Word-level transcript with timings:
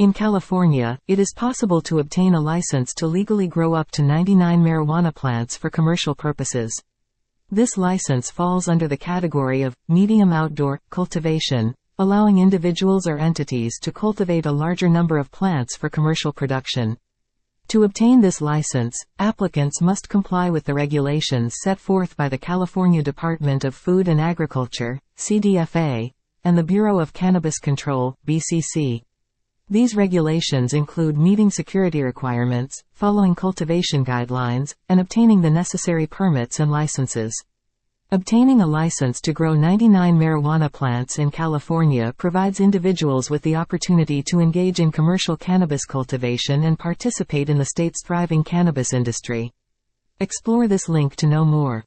In 0.00 0.14
California, 0.14 0.98
it 1.08 1.18
is 1.18 1.34
possible 1.36 1.82
to 1.82 1.98
obtain 1.98 2.32
a 2.32 2.40
license 2.40 2.94
to 2.94 3.06
legally 3.06 3.46
grow 3.46 3.74
up 3.74 3.90
to 3.90 4.02
99 4.02 4.64
marijuana 4.64 5.14
plants 5.14 5.58
for 5.58 5.68
commercial 5.68 6.14
purposes. 6.14 6.72
This 7.50 7.76
license 7.76 8.30
falls 8.30 8.66
under 8.66 8.88
the 8.88 8.96
category 8.96 9.60
of 9.60 9.76
medium 9.88 10.32
outdoor 10.32 10.80
cultivation, 10.88 11.74
allowing 11.98 12.38
individuals 12.38 13.06
or 13.06 13.18
entities 13.18 13.78
to 13.82 13.92
cultivate 13.92 14.46
a 14.46 14.52
larger 14.52 14.88
number 14.88 15.18
of 15.18 15.30
plants 15.30 15.76
for 15.76 15.90
commercial 15.90 16.32
production. 16.32 16.96
To 17.68 17.84
obtain 17.84 18.22
this 18.22 18.40
license, 18.40 18.96
applicants 19.18 19.82
must 19.82 20.08
comply 20.08 20.48
with 20.48 20.64
the 20.64 20.72
regulations 20.72 21.56
set 21.62 21.78
forth 21.78 22.16
by 22.16 22.30
the 22.30 22.38
California 22.38 23.02
Department 23.02 23.64
of 23.66 23.74
Food 23.74 24.08
and 24.08 24.18
Agriculture, 24.18 24.98
CDFA, 25.18 26.10
and 26.44 26.56
the 26.56 26.64
Bureau 26.64 27.00
of 27.00 27.12
Cannabis 27.12 27.58
Control, 27.58 28.16
BCC. 28.26 29.02
These 29.72 29.94
regulations 29.94 30.74
include 30.74 31.16
meeting 31.16 31.48
security 31.48 32.02
requirements, 32.02 32.82
following 32.92 33.36
cultivation 33.36 34.04
guidelines, 34.04 34.74
and 34.88 34.98
obtaining 34.98 35.42
the 35.42 35.50
necessary 35.50 36.08
permits 36.08 36.58
and 36.58 36.72
licenses. 36.72 37.32
Obtaining 38.10 38.62
a 38.62 38.66
license 38.66 39.20
to 39.20 39.32
grow 39.32 39.54
99 39.54 40.18
marijuana 40.18 40.72
plants 40.72 41.20
in 41.20 41.30
California 41.30 42.12
provides 42.18 42.58
individuals 42.58 43.30
with 43.30 43.42
the 43.42 43.54
opportunity 43.54 44.24
to 44.24 44.40
engage 44.40 44.80
in 44.80 44.90
commercial 44.90 45.36
cannabis 45.36 45.84
cultivation 45.84 46.64
and 46.64 46.76
participate 46.76 47.48
in 47.48 47.56
the 47.56 47.66
state's 47.66 48.02
thriving 48.04 48.42
cannabis 48.42 48.92
industry. 48.92 49.52
Explore 50.18 50.66
this 50.66 50.88
link 50.88 51.14
to 51.14 51.28
know 51.28 51.44
more. 51.44 51.84